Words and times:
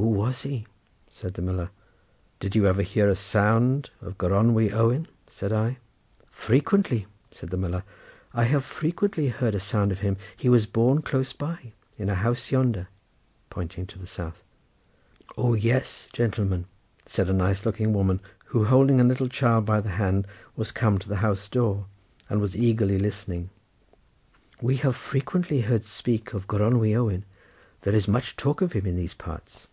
"Who 0.00 0.06
was 0.06 0.42
he?" 0.42 0.66
said 1.10 1.34
the 1.34 1.42
miller. 1.42 1.68
"Did 2.38 2.56
you 2.56 2.64
ever 2.66 2.80
hear 2.80 3.06
a 3.10 3.14
sound 3.14 3.90
of 4.00 4.16
Gronwy 4.16 4.72
Owen?" 4.72 5.06
said 5.28 5.52
I. 5.52 5.76
"Frequently," 6.30 7.04
said 7.30 7.50
the 7.50 7.58
miller; 7.58 7.84
"I 8.32 8.44
have 8.44 8.64
frequently 8.64 9.28
heard 9.28 9.54
a 9.54 9.60
sound 9.60 9.92
of 9.92 9.98
him. 9.98 10.16
He 10.38 10.48
was 10.48 10.64
born 10.64 11.02
close 11.02 11.34
by 11.34 11.74
in 11.98 12.08
a 12.08 12.14
house 12.14 12.50
yonder," 12.50 12.88
pointing 13.50 13.84
to 13.88 13.98
the 13.98 14.06
south. 14.06 14.42
"O 15.36 15.52
yes, 15.52 16.08
gentleman," 16.14 16.64
said 17.04 17.28
a 17.28 17.34
nice 17.34 17.66
looking 17.66 17.92
woman, 17.92 18.20
who 18.46 18.64
holding 18.64 19.02
a 19.02 19.04
little 19.04 19.28
child 19.28 19.66
by 19.66 19.82
the 19.82 19.90
hand 20.00 20.26
was 20.56 20.72
come 20.72 20.96
to 20.98 21.10
the 21.10 21.16
house 21.16 21.46
door, 21.46 21.84
and 22.30 22.40
was 22.40 22.56
eagerly 22.56 22.98
listening, 22.98 23.50
"we 24.62 24.76
have 24.78 24.96
frequently 24.96 25.60
heard 25.60 25.84
speak 25.84 26.32
of 26.32 26.46
Gronwy 26.48 26.96
Owen; 26.96 27.26
there 27.82 27.94
is 27.94 28.08
much 28.08 28.36
talk 28.36 28.62
of 28.62 28.72
him 28.72 28.86
in 28.86 28.96
these 28.96 29.12
parts." 29.12 29.66